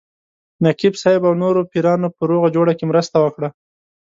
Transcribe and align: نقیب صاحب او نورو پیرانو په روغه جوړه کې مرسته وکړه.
نقیب 0.65 0.93
صاحب 1.01 1.21
او 1.27 1.33
نورو 1.43 1.61
پیرانو 1.71 2.07
په 2.15 2.21
روغه 2.29 2.47
جوړه 2.55 2.73
کې 2.77 2.85
مرسته 2.91 3.17
وکړه. 3.21 3.49